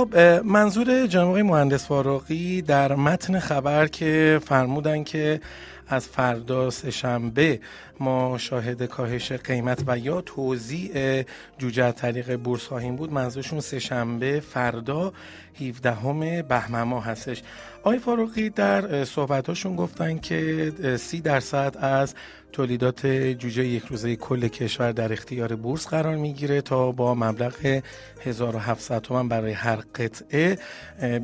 خب 0.00 0.18
منظور 0.44 1.06
جناب 1.06 1.38
مهندس 1.38 1.86
فاروقی 1.86 2.62
در 2.62 2.94
متن 2.94 3.38
خبر 3.38 3.86
که 3.86 4.40
فرمودن 4.44 5.04
که 5.04 5.40
از 5.88 6.06
فردا 6.06 6.70
شنبه 6.70 7.60
ما 8.00 8.38
شاهد 8.38 8.82
کاهش 8.82 9.32
قیمت 9.32 9.82
و 9.86 9.98
یا 9.98 10.20
توزیع 10.20 11.24
جوجه 11.58 11.92
طریق 11.92 12.36
بورس 12.36 12.66
خواهیم 12.66 12.96
بود 12.96 13.12
منظورشون 13.12 13.60
شنبه 13.60 14.40
فردا 14.40 15.12
17 15.60 16.42
بهمن 16.42 16.82
ماه 16.82 17.04
هستش. 17.04 17.42
آقای 17.82 17.98
فاروقی 17.98 18.50
در 18.50 19.04
صحبتاشون 19.04 19.76
گفتن 19.76 20.18
که 20.18 20.72
سی 20.98 21.20
درصد 21.20 21.76
از 21.80 22.14
تولیدات 22.52 23.06
جوجه 23.06 23.66
یک 23.66 23.82
روزه 23.82 24.16
کل 24.16 24.48
کشور 24.48 24.92
در 24.92 25.12
اختیار 25.12 25.56
بورس 25.56 25.86
قرار 25.86 26.16
می‌گیره 26.16 26.60
تا 26.60 26.92
با 26.92 27.14
مبلغ 27.14 27.82
1700 28.24 28.98
تومن 29.00 29.28
برای 29.28 29.52
هر 29.52 29.78
قطعه 29.94 30.58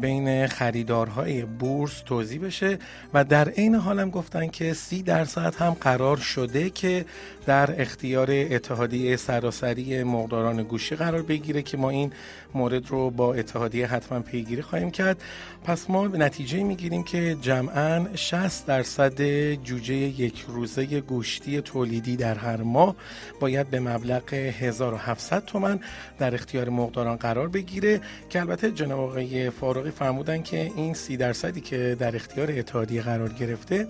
بین 0.01 0.47
خریدارهای 0.47 1.43
بورس 1.43 2.01
توضیح 2.01 2.41
بشه. 2.41 2.79
و 3.15 3.25
در 3.25 3.49
عین 3.49 3.75
حال 3.75 4.01
هم 4.01 4.11
گفتن 4.11 4.49
که 4.49 4.75
30 4.75 5.03
درصد 5.03 5.55
هم 5.55 5.77
قرار 5.81 6.17
شده 6.17 6.71
که 6.71 7.05
در 7.47 7.81
اختیار 7.81 8.29
اتحادیه 8.31 9.17
سراسری 9.17 10.03
مقداران 10.03 10.63
گوشی 10.63 10.97
قرار 10.97 11.23
بگیره 11.23 11.63
که 11.63 11.77
ما 11.77 11.91
این 11.91 12.13
مورد 12.55 12.87
رو 12.91 13.11
با 13.11 13.35
اتحادیه 13.35 13.87
حتما 13.87 14.21
پیگیری 14.21 14.63
خواهیم 14.63 14.91
کرد. 14.91 15.23
پس 15.65 15.91
ما 15.91 16.07
نتیجه 16.07 16.46
می‌گیریم 16.55 17.03
که 17.05 17.37
جمعا 17.41 18.07
60 18.15 18.67
درصد 18.67 19.21
جوجه 19.53 19.95
یک 19.95 20.45
روزه 20.49 21.01
گوشتی 21.01 21.61
تولیدی 21.61 22.17
در 22.17 22.35
هر 22.35 22.57
ماه 22.63 22.97
باید 23.41 23.71
به 23.71 23.81
مبلغ 23.81 24.35
1700 24.35 25.45
تومن 25.45 25.81
در 26.19 26.35
اختیار 26.35 26.69
مقداران 26.69 27.17
قرار 27.17 27.49
بگیره 27.49 28.01
که 28.31 28.41
البته 28.41 28.73
جناب 28.73 29.01
آقای 29.01 29.51
فاروقی 29.51 29.91
فرمودن 29.91 30.43
که 30.43 30.71
این 30.77 30.95
30 30.95 31.17
درصدی 31.17 31.61
که 31.61 31.97
در 31.99 32.17
اختیار 32.17 32.51
اتحادیه 32.51 33.03
قرار 33.03 33.29
گرفته 33.29 33.87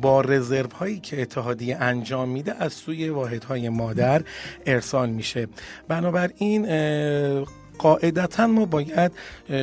با 0.00 0.20
رزرو 0.20 0.68
هایی 0.76 1.00
که 1.00 1.22
اتحادیه 1.22 1.76
انجام 1.76 2.28
میده 2.28 2.54
از 2.58 2.72
سوی 2.72 3.08
واحدهای 3.08 3.68
مادر 3.68 4.22
ارسال 4.66 5.10
میشه. 5.10 5.48
بنابراین 5.88 6.66
قاعدتا 7.78 8.46
ما 8.46 8.64
باید 8.64 9.12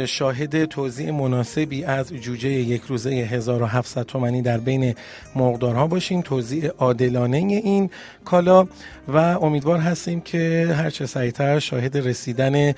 شاهد 0.06 0.66
توضیح 0.66 1.12
مناسبی 1.12 1.84
از 1.84 2.14
جوجه 2.14 2.50
یک 2.50 2.82
روزه 2.82 3.10
1700 3.10 4.04
تومنی 4.04 4.42
در 4.42 4.58
بین 4.58 4.96
مقدارها 5.36 5.88
باشیم. 5.88 6.22
توضیح 6.22 6.68
عادلانه 6.68 7.38
این 7.38 7.90
کالا 8.26 8.68
و 9.08 9.18
امیدوار 9.18 9.78
هستیم 9.78 10.22
که 10.22 10.74
هرچه 10.78 11.06
سریعتر 11.06 11.60
شاهد 11.60 11.98
رسیدن 11.98 12.74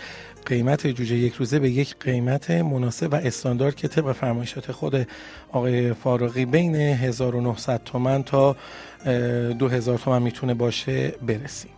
قیمت 0.46 0.88
جوجه 0.88 1.16
یک 1.16 1.34
روزه 1.34 1.60
به 1.60 1.70
یک 1.70 1.96
قیمت 2.00 2.52
مناسب 2.52 3.14
و 3.14 3.16
استاندارد 3.16 3.76
که 3.76 3.88
طبق 3.88 4.12
فرمایشات 4.12 4.72
خود 4.72 5.08
آقای 5.52 5.94
فاروقی 5.94 6.46
بین 6.46 6.76
1900 6.76 7.82
تومن 7.86 8.24
تا 8.24 8.56
2000 9.60 9.98
تومن 9.98 10.22
می‌تونه 10.22 10.54
باشه 10.54 11.14
برسیم. 11.28 11.72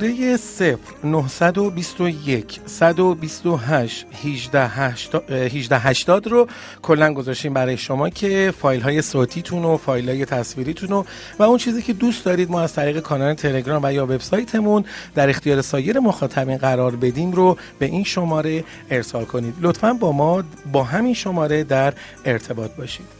شماره 0.00 0.36
0 0.36 0.78
921 1.04 2.60
128 2.66 4.06
1880 4.24 6.28
رو 6.28 6.46
کلا 6.82 7.14
گذاشتیم 7.14 7.54
برای 7.54 7.76
شما 7.76 8.10
که 8.10 8.52
فایل 8.58 8.80
های 8.80 9.02
صوتیتون 9.02 9.64
و 9.64 9.76
فایل 9.76 10.08
های 10.08 10.24
تصویریتون 10.24 11.04
و 11.38 11.42
اون 11.42 11.58
چیزی 11.58 11.82
که 11.82 11.92
دوست 11.92 12.24
دارید 12.24 12.50
ما 12.50 12.60
از 12.60 12.72
طریق 12.72 13.00
کانال 13.00 13.34
تلگرام 13.34 13.80
و 13.84 13.92
یا 13.92 14.04
وبسایتمون 14.04 14.84
در 15.14 15.28
اختیار 15.28 15.62
سایر 15.62 15.98
مخاطبین 15.98 16.56
قرار 16.56 16.96
بدیم 16.96 17.32
رو 17.32 17.56
به 17.78 17.86
این 17.86 18.04
شماره 18.04 18.64
ارسال 18.90 19.24
کنید. 19.24 19.54
لطفا 19.60 19.92
با 19.92 20.12
ما 20.12 20.44
با 20.72 20.84
همین 20.84 21.14
شماره 21.14 21.64
در 21.64 21.92
ارتباط 22.24 22.70
باشید. 22.70 23.19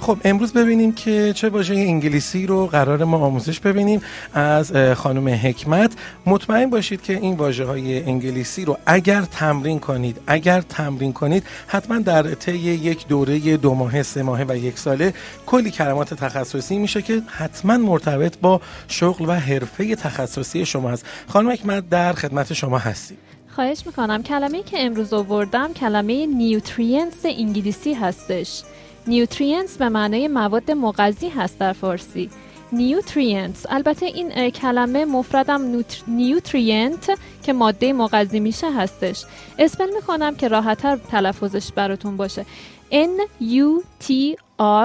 خب 0.00 0.18
امروز 0.24 0.52
ببینیم 0.52 0.92
که 0.92 1.32
چه 1.36 1.48
واژه 1.48 1.74
انگلیسی 1.74 2.46
رو 2.46 2.66
قرار 2.66 3.04
ما 3.04 3.16
آموزش 3.18 3.60
ببینیم 3.60 4.02
از 4.34 4.72
خانم 4.72 5.28
حکمت. 5.28 5.92
مطمئن 6.26 6.70
باشید 6.70 7.02
که 7.02 7.12
این 7.12 7.36
واژه 7.36 7.64
های 7.64 8.02
انگلیسی 8.02 8.64
رو 8.64 8.78
اگر 8.86 9.22
تمرین 9.22 9.78
کنید 9.78 10.20
اگر 10.26 10.60
تمرین 10.60 11.12
کنید 11.12 11.44
حتما 11.66 11.98
در 11.98 12.22
طی 12.22 12.58
یک 12.58 13.08
دوره 13.08 13.56
دو 13.56 13.74
ماه 13.74 14.02
سه 14.02 14.22
ماه 14.22 14.42
و 14.48 14.56
یک 14.56 14.78
ساله 14.78 15.14
کلی 15.46 15.70
کلمات 15.70 16.14
تخصصی 16.14 16.78
میشه 16.78 17.02
که 17.02 17.22
حتما 17.26 17.76
مرتبط 17.76 18.38
با 18.38 18.60
شغل 18.88 19.28
و 19.28 19.32
حرفه 19.32 19.96
تخصصی 19.96 20.66
شما 20.66 20.90
هست 20.90 21.06
خانم 21.28 21.50
حکمت 21.50 21.88
در 21.88 22.12
خدمت 22.12 22.52
شما 22.52 22.78
هستیم. 22.78 23.18
خواهش 23.48 23.82
می‌کنم. 23.86 24.22
کلمه 24.22 24.62
که 24.62 24.86
امروز 24.86 25.12
آوردم 25.12 25.72
کلمه 25.72 26.26
نیوترینس 26.26 27.14
انگلیسی 27.24 27.94
هستش. 27.94 28.62
nutrients 29.06 29.76
به 29.76 29.88
معنای 29.88 30.28
مواد 30.28 30.70
مغذی 30.70 31.28
هست 31.28 31.58
در 31.58 31.72
فارسی. 31.72 32.30
nutrients 32.72 33.66
البته 33.68 34.06
این 34.06 34.50
کلمه 34.50 35.04
مفردش 35.04 35.84
nutrient 36.08 37.18
که 37.42 37.52
ماده 37.52 37.92
مغذی 37.92 38.40
میشه 38.40 38.72
هستش. 38.72 39.24
spell 39.58 39.90
می‌کنم 39.94 40.34
که 40.36 40.48
راحتتر 40.48 40.96
تلفظش 40.96 41.72
براتون 41.72 42.16
باشه. 42.16 42.46
N 42.92 43.42
U 43.42 43.82
T 44.04 44.12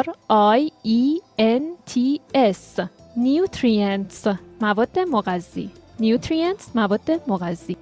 R 0.01 0.05
I 0.57 0.71
E 0.85 1.21
N 1.39 1.93
T 1.93 2.19
S. 2.35 2.87
nutrients 3.17 4.27
مواد 4.61 4.99
مغذی. 4.99 5.69
nutrients 5.99 6.69
مواد 6.75 7.21
مغذی. 7.27 7.77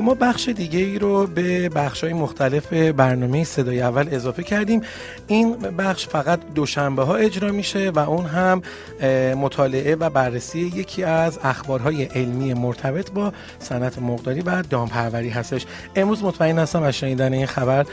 خب 0.00 0.06
ما 0.06 0.14
بخش 0.14 0.48
دیگه 0.48 0.78
ای 0.78 0.98
رو 0.98 1.26
به 1.26 1.68
بخش 1.68 2.04
های 2.04 2.12
مختلف 2.12 2.72
برنامه 2.72 3.44
صدای 3.44 3.82
اول 3.82 4.08
اضافه 4.10 4.42
کردیم. 4.42 4.80
این 5.26 5.56
بخش 5.56 6.06
فقط 6.08 6.40
دوشنبه 6.54 7.04
ها 7.04 7.14
اجرا 7.14 7.52
میشه 7.52 7.90
و 7.90 7.98
اون 7.98 8.26
هم 8.26 8.62
مطالعه 9.34 9.94
و 9.94 10.10
بررسی 10.10 10.72
یکی 10.74 11.04
از 11.04 11.38
اخبارهای 11.42 12.04
علمی 12.04 12.54
مرتبط 12.54 13.10
با 13.10 13.32
صنعت 13.58 13.98
مقداری 13.98 14.40
و 14.40 14.62
دامپروری 14.62 15.28
هستش. 15.28 15.66
امروز 15.96 16.24
مطمئن 16.24 16.58
هستم 16.58 16.82
از 16.82 16.94
شنیدن 16.94 17.32
این 17.32 17.46
خبر 17.46 17.86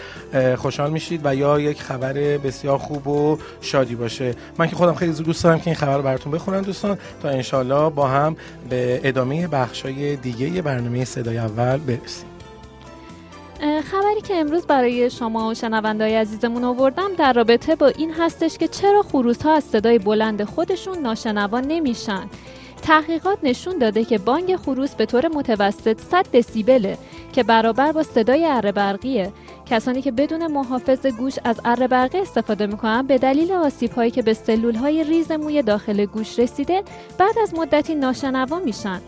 خوشحال 0.55 0.91
میشید 0.91 1.21
و 1.23 1.35
یا 1.35 1.59
یک 1.59 1.81
خبر 1.81 2.13
بسیار 2.13 2.77
خوب 2.77 3.07
و 3.07 3.37
شادی 3.61 3.95
باشه. 3.95 4.33
من 4.57 4.67
که 4.67 4.75
خودم 4.75 4.93
خیلی 4.93 5.13
دوست 5.13 5.43
دارم 5.43 5.59
که 5.59 5.67
این 5.67 5.75
خبر 5.75 5.97
رو 5.97 6.03
براتون 6.03 6.31
بخونم 6.31 6.61
دوستان. 6.61 6.97
تا 7.21 7.29
انشالله 7.29 7.89
با 7.89 8.07
هم 8.07 8.35
به 8.69 9.01
ادامه 9.03 9.47
بخش 9.47 9.81
های 9.81 10.15
دیگه 10.15 10.61
برنامه 10.61 11.05
صدای 11.05 11.37
اول 11.37 11.79
برسیم 11.99 12.27
خبری 13.83 14.21
که 14.21 14.35
امروز 14.35 14.65
برای 14.65 15.09
شما 15.09 15.47
و 15.47 15.53
شنوندای 15.53 16.15
عزیزمون 16.15 16.63
آوردم 16.63 17.13
در 17.17 17.33
رابطه 17.33 17.75
با 17.75 17.87
این 17.87 18.13
هستش 18.13 18.57
که 18.57 18.67
چرا 18.67 19.01
خروس 19.01 19.41
ها 19.41 19.53
از 19.53 19.63
صدای 19.63 19.99
بلند 19.99 20.43
خودشون 20.43 20.99
ناشنوا 20.99 21.59
نمیشن. 21.59 22.29
تحقیقات 22.81 23.37
نشون 23.43 23.77
داده 23.77 24.05
که 24.05 24.17
بانگ 24.17 24.55
خروس 24.55 24.95
به 24.95 25.05
طور 25.05 25.27
متوسط 25.27 26.01
100 26.01 26.25
دسیبله 26.33 26.97
که 27.33 27.43
برابر 27.43 27.91
با 27.91 28.03
صدای 28.03 28.45
اره 28.45 28.71
برقیه. 28.71 29.31
کسانی 29.65 30.01
که 30.01 30.11
بدون 30.11 30.47
محافظ 30.51 31.05
گوش 31.05 31.33
از 31.43 31.61
اره 31.65 31.87
برقی 31.87 32.17
استفاده 32.17 32.65
می‌کنن 32.67 33.07
به 33.07 33.17
دلیل 33.17 33.51
آسیب 33.51 33.91
هایی 33.91 34.11
که 34.11 34.21
به 34.21 34.33
سلول 34.33 34.75
های 34.75 35.03
ریز 35.03 35.31
موی 35.31 35.61
داخل 35.61 36.05
گوش 36.05 36.39
رسیده 36.39 36.83
بعد 37.17 37.39
از 37.43 37.53
مدتی 37.53 37.95
ناشنوا 37.95 38.59
میشن. 38.59 39.01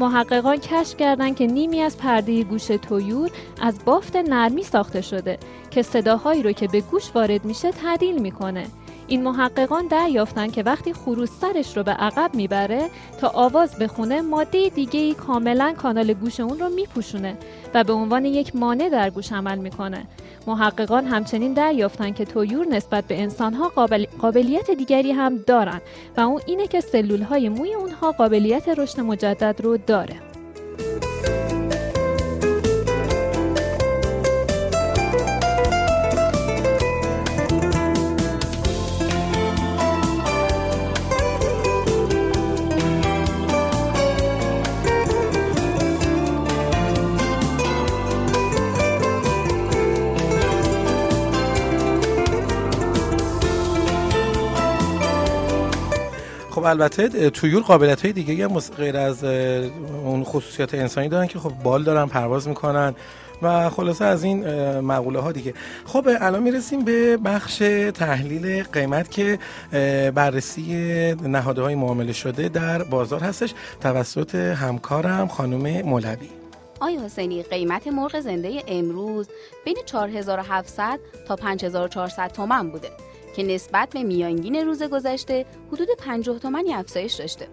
محققان 0.00 0.56
کشف 0.56 0.96
کردند 0.96 1.36
که 1.36 1.46
نیمی 1.46 1.80
از 1.80 1.98
پرده 1.98 2.42
گوش 2.42 2.66
تویور 2.66 3.30
از 3.60 3.84
بافت 3.84 4.16
نرمی 4.16 4.62
ساخته 4.62 5.00
شده 5.00 5.38
که 5.70 5.82
صداهایی 5.82 6.42
رو 6.42 6.52
که 6.52 6.68
به 6.68 6.80
گوش 6.80 7.10
وارد 7.14 7.44
میشه 7.44 7.72
تعدیل 7.72 8.22
می‌کنه. 8.22 8.66
این 9.08 9.22
محققان 9.22 9.86
دریافتن 9.86 10.50
که 10.50 10.62
وقتی 10.62 10.92
خروس 10.92 11.30
سرش 11.40 11.76
رو 11.76 11.82
به 11.82 11.90
عقب 11.90 12.34
می‌بره 12.34 12.90
تا 13.20 13.28
آواز 13.28 13.78
بخونه 13.78 14.20
ماده 14.20 14.68
دیگه 14.68 15.00
ای 15.00 15.14
کاملا 15.14 15.74
کانال 15.78 16.12
گوش 16.12 16.40
اون 16.40 16.58
رو 16.58 16.68
میپوشونه 16.68 17.36
و 17.74 17.84
به 17.84 17.92
عنوان 17.92 18.24
یک 18.24 18.56
مانع 18.56 18.88
در 18.88 19.10
گوش 19.10 19.32
عمل 19.32 19.58
می‌کنه. 19.58 20.06
محققان 20.46 21.06
همچنین 21.06 21.52
دریافتن 21.52 22.12
که 22.12 22.24
تویور 22.24 22.66
نسبت 22.66 23.04
به 23.04 23.22
انسانها 23.22 23.68
قابل... 23.68 24.06
قابلیت 24.18 24.70
دیگری 24.70 25.12
هم 25.12 25.36
دارن 25.36 25.80
و 26.16 26.20
اون 26.20 26.40
اینه 26.46 26.66
که 26.66 26.80
سلول 26.80 27.22
های 27.22 27.48
موی 27.48 27.74
اونها 27.74 28.12
قابلیت 28.12 28.68
رشد 28.68 29.00
مجدد 29.00 29.60
رو 29.62 29.76
داره. 29.76 30.33
خب 56.64 56.70
البته 56.70 57.30
تویور 57.30 57.62
قابلیت 57.62 58.02
های 58.02 58.12
دیگه 58.12 58.44
هم 58.44 58.58
غیر 58.58 58.96
از 58.96 59.24
اون 60.04 60.24
خصوصیات 60.24 60.74
انسانی 60.74 61.08
دارن 61.08 61.26
که 61.26 61.38
خب 61.38 61.52
بال 61.62 61.84
دارن 61.84 62.06
پرواز 62.06 62.48
می‌کنن 62.48 62.94
و 63.42 63.70
خلاصه 63.70 64.04
از 64.04 64.24
این 64.24 64.44
مقوله 64.80 65.20
ها 65.20 65.32
دیگه. 65.32 65.54
خب 65.84 66.08
الان 66.20 66.42
می‌رسیم 66.42 66.84
به 66.84 67.16
بخش 67.16 67.58
تحلیل 67.94 68.62
قیمت 68.62 69.10
که 69.10 69.38
بررسی 70.14 71.14
نهاده 71.14 71.62
های 71.62 71.74
معامله 71.74 72.12
شده 72.12 72.48
در 72.48 72.82
بازار 72.82 73.20
هستش. 73.20 73.54
توسط 73.80 74.34
همکارم 74.34 75.28
خانم 75.28 75.82
مولوی. 75.82 76.28
آیا 76.80 77.04
حسینی 77.04 77.42
قیمت 77.42 77.86
مرغ 77.86 78.20
زنده 78.20 78.62
امروز 78.68 79.28
بین 79.64 79.76
4700 79.86 80.98
تا 81.28 81.36
5400 81.36 82.32
تومن 82.32 82.70
بوده. 82.70 82.88
که 83.36 83.42
نسبت 83.42 83.90
به 83.90 84.02
میانگین 84.02 84.56
روز 84.56 84.82
گذشته 84.82 85.46
حدود 85.72 85.88
50 85.98 86.38
تومانی 86.38 86.74
افزایش 86.74 87.14
داشته. 87.14 87.48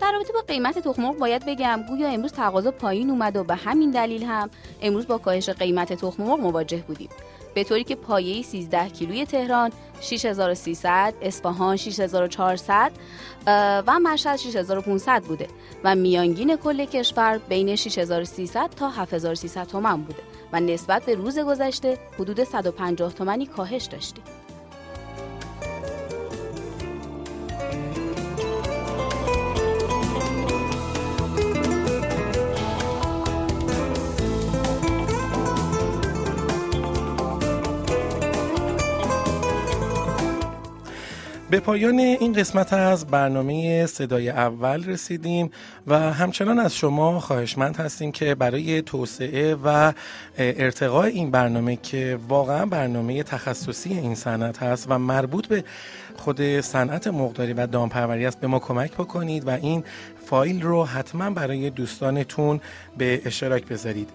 در 0.00 0.12
رابطه 0.12 0.32
با 0.32 0.40
قیمت 0.40 0.78
تخم 0.78 1.12
باید 1.12 1.46
بگم 1.46 1.82
گویا 1.88 2.08
امروز 2.08 2.32
تقاضا 2.32 2.70
پایین 2.70 3.10
اومد 3.10 3.36
و 3.36 3.44
به 3.44 3.54
همین 3.54 3.90
دلیل 3.90 4.22
هم 4.22 4.50
امروز 4.82 5.06
با 5.06 5.18
کاهش 5.18 5.48
قیمت 5.48 5.92
تخم 5.92 6.22
مرغ 6.22 6.40
مواجه 6.40 6.84
بودیم. 6.86 7.08
به 7.54 7.64
طوری 7.64 7.84
که 7.84 7.94
پایه 7.94 8.42
13 8.42 8.88
کیلوی 8.88 9.26
تهران 9.26 9.72
6300 10.00 11.14
اصفهان 11.22 11.76
6400 11.76 12.92
و 13.86 13.98
مشهد 14.02 14.36
6500 14.36 15.22
بوده 15.22 15.48
و 15.84 15.94
میانگین 15.94 16.56
کل 16.56 16.84
کشور 16.84 17.40
بین 17.48 17.76
6300 17.76 18.70
تا 18.70 18.90
7300 18.90 19.66
تومان 19.66 20.02
بوده 20.02 20.22
و 20.52 20.60
نسبت 20.60 21.04
به 21.04 21.14
روز 21.14 21.38
گذشته 21.38 21.98
حدود 22.18 22.44
150 22.44 23.12
تومانی 23.12 23.46
کاهش 23.46 23.84
داشتیم. 23.84 24.24
به 41.50 41.60
پایان 41.60 41.98
این 41.98 42.32
قسمت 42.32 42.72
از 42.72 43.06
برنامه 43.06 43.86
صدای 43.86 44.28
اول 44.30 44.84
رسیدیم 44.84 45.50
و 45.86 45.98
همچنان 45.98 46.58
از 46.58 46.76
شما 46.76 47.20
خواهشمند 47.20 47.76
هستیم 47.76 48.12
که 48.12 48.34
برای 48.34 48.82
توسعه 48.82 49.54
و 49.54 49.92
ارتقاء 50.38 51.04
این 51.04 51.30
برنامه 51.30 51.76
که 51.76 52.18
واقعا 52.28 52.66
برنامه 52.66 53.22
تخصصی 53.22 53.90
این 53.90 54.14
صنعت 54.14 54.62
هست 54.62 54.86
و 54.90 54.98
مربوط 54.98 55.46
به 55.46 55.64
خود 56.16 56.60
صنعت 56.60 57.06
مقداری 57.06 57.52
و 57.52 57.66
دامپروری 57.66 58.26
است 58.26 58.40
به 58.40 58.46
ما 58.46 58.58
کمک 58.58 58.92
بکنید 58.92 59.46
و 59.46 59.50
این 59.50 59.84
فایل 60.26 60.62
رو 60.62 60.84
حتما 60.84 61.30
برای 61.30 61.70
دوستانتون 61.70 62.60
به 62.98 63.22
اشتراک 63.24 63.66
بذارید. 63.66 64.08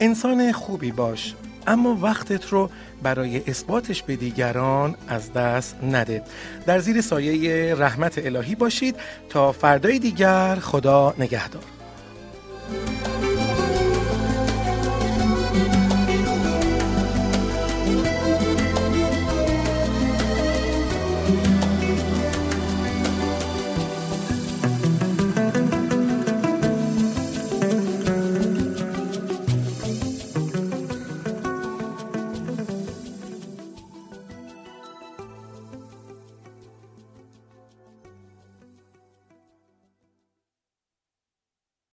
انسان 0.00 0.52
خوبی 0.52 0.92
باش. 0.92 1.34
اما 1.66 1.98
وقتت 2.02 2.48
رو 2.48 2.70
برای 3.02 3.42
اثباتش 3.46 4.02
به 4.02 4.16
دیگران 4.16 4.94
از 5.08 5.32
دست 5.32 5.76
نده. 5.82 6.22
در 6.66 6.78
زیر 6.78 7.00
سایه 7.00 7.74
رحمت 7.74 8.26
الهی 8.26 8.54
باشید 8.54 8.96
تا 9.28 9.52
فردای 9.52 9.98
دیگر 9.98 10.54
خدا 10.54 11.14
نگهدار. 11.18 11.75